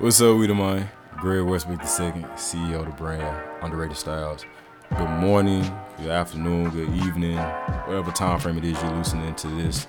[0.00, 0.88] What's up, we the mind?
[1.18, 4.44] Greg Westbrook II, CEO of the brand, Underrated Styles.
[4.98, 5.62] Good morning,
[5.98, 9.86] good afternoon, good evening, whatever time frame it is you're listening to this.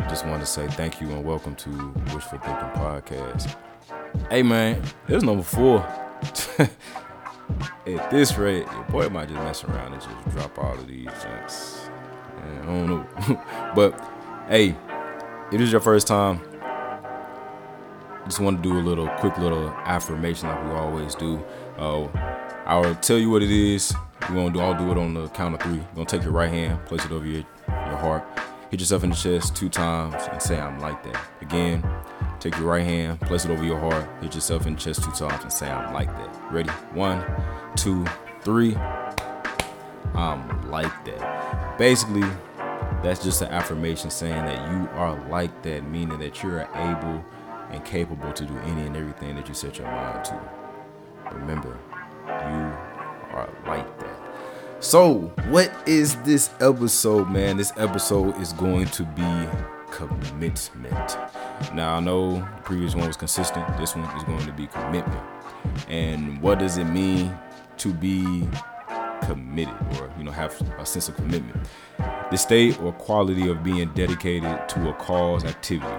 [0.00, 1.70] Just want to say thank you and welcome to
[2.12, 3.56] Wishful Thinking Podcast.
[4.28, 5.78] Hey man, there's number four.
[7.86, 11.06] At this rate, your boy might just mess around and just drop all of these
[11.22, 11.88] jinx.
[12.36, 13.06] I don't know.
[13.74, 13.98] but
[14.48, 14.76] hey,
[15.46, 16.42] if this is your first time,
[18.28, 21.42] just want to do a little quick little affirmation like we always do.
[21.78, 22.04] Uh,
[22.66, 23.94] I'll tell you what it is.
[24.28, 24.60] We're gonna do.
[24.60, 25.76] I'll do it on the count of three.
[25.76, 28.24] You're gonna take your right hand, place it over your your heart,
[28.70, 31.20] hit yourself in the chest two times, and say I'm like that.
[31.40, 31.82] Again,
[32.38, 35.12] take your right hand, place it over your heart, hit yourself in the chest two
[35.12, 36.52] times, and say I'm like that.
[36.52, 36.70] Ready?
[36.92, 37.24] One,
[37.76, 38.04] two,
[38.42, 38.76] three.
[40.14, 41.78] I'm like that.
[41.78, 42.28] Basically,
[43.02, 47.24] that's just an affirmation saying that you are like that, meaning that you're able
[47.70, 50.40] and capable to do any and everything that you set your mind to.
[51.32, 51.76] Remember,
[52.26, 54.18] you are like that.
[54.80, 57.56] So, what is this episode, man?
[57.56, 59.48] This episode is going to be
[59.90, 61.18] commitment.
[61.74, 63.66] Now, I know the previous one was consistent.
[63.76, 65.22] This one is going to be commitment.
[65.88, 67.36] And what does it mean
[67.78, 68.48] to be
[69.22, 71.66] committed or, you know, have a sense of commitment?
[72.30, 75.92] The state or quality of being dedicated to a cause activity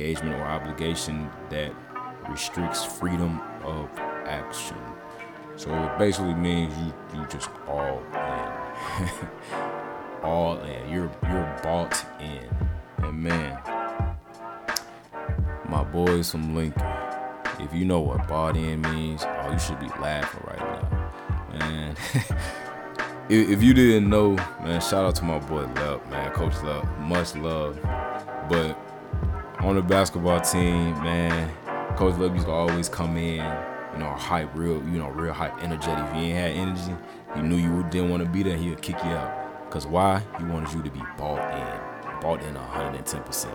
[0.00, 1.72] engagement or obligation that
[2.28, 3.88] restricts freedom of
[4.26, 4.76] action.
[5.56, 9.08] So it basically means you you just all in.
[10.22, 10.88] all in.
[10.88, 12.48] You're you're bought in.
[12.98, 13.58] And man,
[15.68, 16.82] my boys from Lincoln,
[17.58, 21.58] if you know what bought in means, oh you should be laughing right now.
[21.58, 21.96] Man.
[23.28, 27.34] if you didn't know, man, shout out to my boy Love, man, Coach Love, Much
[27.36, 27.78] love.
[28.48, 28.78] But
[29.62, 31.54] on the basketball team, man,
[31.96, 33.44] Coach Love used to always come in,
[33.92, 36.04] you know, hype, real, you know, real hype, energetic.
[36.08, 36.94] If you ain't had energy,
[37.36, 39.70] you knew you didn't want to be there, he would kick you out.
[39.70, 40.22] Cause why?
[40.38, 43.48] He wanted you to be bought in, bought in 110%.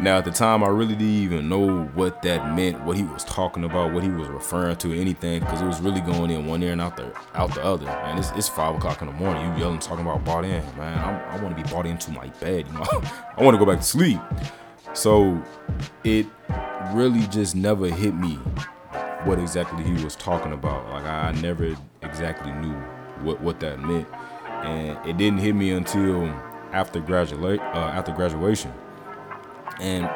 [0.00, 3.24] Now, at the time, I really didn't even know what that meant, what he was
[3.24, 6.62] talking about, what he was referring to, anything, because it was really going in one
[6.62, 7.88] ear and out the out the other.
[7.88, 9.52] And it's, it's five o'clock in the morning.
[9.52, 10.98] You yelling, talking about bought in, man.
[10.98, 12.66] I'm, i want to be bought into my bed.
[12.68, 12.84] You know,
[13.36, 14.18] I want to go back to sleep.
[14.94, 15.42] So
[16.04, 16.26] it
[16.92, 18.34] really just never hit me
[19.24, 20.88] what exactly he was talking about.
[20.90, 22.74] Like I never exactly knew
[23.22, 24.06] what what that meant,
[24.64, 26.24] and it didn't hit me until
[26.72, 28.72] after graduate uh, after graduation.
[29.80, 30.08] And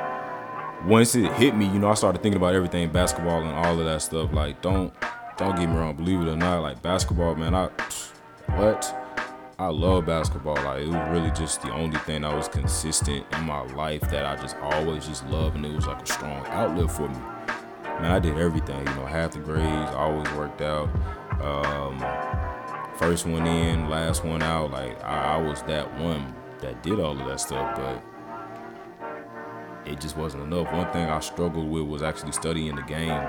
[0.87, 3.84] once it hit me, you know, I started thinking about everything basketball and all of
[3.87, 4.32] that stuff.
[4.32, 4.93] Like don't
[5.38, 7.69] don't get me wrong, believe it or not, like basketball, man, I
[8.56, 9.06] what
[9.59, 10.56] I love basketball.
[10.56, 14.27] Like it was really just the only thing that was consistent in my life that
[14.27, 17.19] I just always just loved, and it was like a strong outlet for me.
[18.00, 18.78] Man, I did everything.
[18.78, 20.91] You know, half the grades, always worked out.
[21.41, 21.99] Um,
[22.97, 24.72] first one in, last one out.
[24.72, 28.05] Like I, I was that one that did all of that stuff, but
[29.91, 30.71] it just wasn't enough.
[30.71, 33.27] One thing I struggled with was actually studying the game,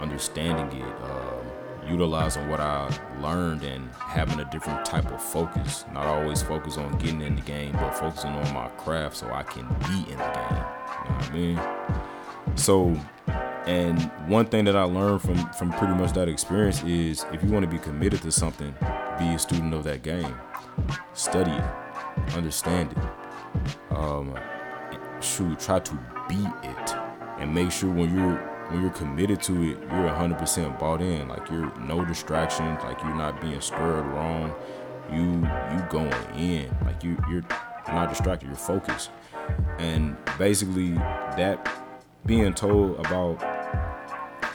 [0.00, 1.02] understanding it.
[1.02, 1.46] Um,
[1.90, 2.88] utilizing what I
[3.20, 5.84] learned and having a different type of focus.
[5.92, 9.42] Not always focus on getting in the game, but focusing on my craft so I
[9.42, 10.64] can be in the game.
[11.04, 12.56] You know what I mean?
[12.56, 12.96] So,
[13.66, 17.50] and one thing that I learned from from pretty much that experience is if you
[17.50, 18.74] want to be committed to something,
[19.18, 20.34] be a student of that game.
[21.12, 23.96] Study it, understand it.
[23.96, 24.38] Um,
[25.20, 25.94] shoot, try to
[26.28, 26.94] be it,
[27.38, 31.28] and make sure when you're when you're committed to it, you're 100% bought in.
[31.28, 32.82] Like you're no distractions.
[32.84, 34.54] Like you're not being stirred wrong.
[35.10, 36.76] You you going in.
[36.84, 37.44] Like you you're
[37.88, 38.46] not distracted.
[38.46, 39.10] You're focused.
[39.78, 41.66] And basically, that
[42.26, 43.42] being told about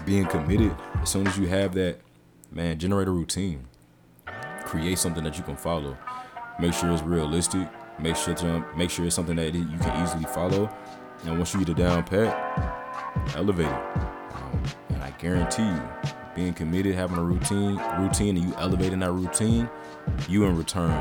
[0.05, 0.75] being committed.
[1.01, 1.99] As soon as you have that,
[2.51, 3.67] man, generate a routine.
[4.63, 5.97] Create something that you can follow.
[6.59, 7.67] Make sure it's realistic.
[7.99, 10.69] Make sure to, make sure it's something that you can easily follow.
[11.25, 12.82] And once you get it down pat,
[13.35, 13.71] elevated.
[13.71, 15.81] Um, and I guarantee you,
[16.35, 19.69] being committed, having a routine, routine, and you elevating that routine,
[20.27, 20.91] you in return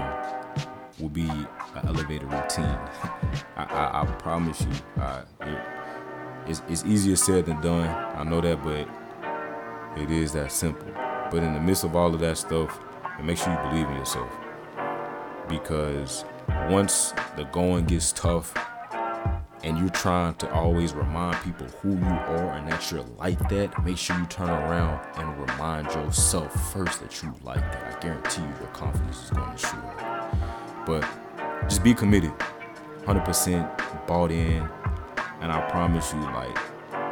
[0.99, 1.49] will be an
[1.87, 2.65] elevated routine.
[3.57, 4.69] I, I, I, promise you.
[5.41, 5.59] It,
[6.47, 7.89] it's, it's easier said than done.
[7.89, 8.89] I know that, but
[10.01, 10.89] it is that simple.
[11.31, 12.79] But in the midst of all of that stuff,
[13.23, 14.31] make sure you believe in yourself.
[15.49, 16.25] Because
[16.69, 18.55] once the going gets tough,
[19.65, 23.85] and you're trying to always remind people who you are and that you're like that,
[23.85, 27.97] make sure you turn around and remind yourself first that you like that.
[27.97, 30.87] I guarantee you your confidence is going to shoot up.
[30.87, 31.09] But
[31.69, 32.33] just be committed,
[33.05, 34.69] 100% bought in,
[35.41, 36.57] and I promise you, like,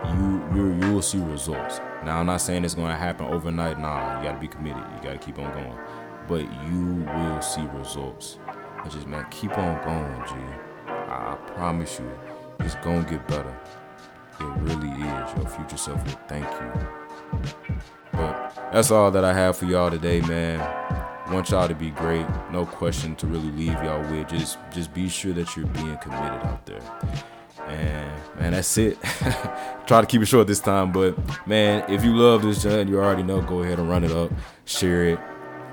[0.09, 1.81] you you you will see results.
[2.05, 3.79] Now I'm not saying it's gonna happen overnight.
[3.79, 4.83] Nah, you gotta be committed.
[4.95, 5.79] You gotta keep on going.
[6.27, 8.39] But you will see results.
[8.83, 10.35] I just man, keep on going, G.
[10.89, 12.11] I, I promise you,
[12.61, 13.57] it's gonna get better.
[14.41, 15.37] It really is.
[15.37, 16.89] Your future self will thank you.
[18.13, 20.59] But that's all that I have for y'all today, man.
[21.31, 22.27] Want y'all to be great.
[22.51, 24.29] No question to really leave y'all with.
[24.29, 26.81] Just just be sure that you're being committed out there.
[27.69, 29.01] And man, that's it.
[29.87, 31.17] Try to keep it short this time, but
[31.47, 33.41] man, if you love this joint, you already know.
[33.43, 34.33] Go ahead and run it up,
[34.65, 35.21] share it,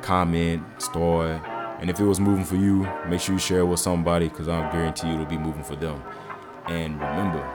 [0.02, 1.42] comment, store it.
[1.80, 4.48] And if it was moving for you, make sure you share it with somebody because
[4.48, 6.02] I guarantee you it'll be moving for them.
[6.70, 7.48] And remember,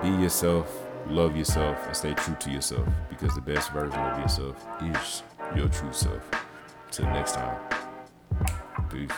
[0.00, 4.64] be yourself, love yourself, and stay true to yourself because the best version of yourself
[4.82, 5.22] is
[5.56, 6.22] your true self.
[6.90, 7.58] Till next time,
[8.90, 9.10] peace.